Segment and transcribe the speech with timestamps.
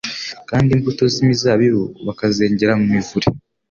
[0.49, 3.27] kandi imbuto z'imizabibu bakazengera mu mivure.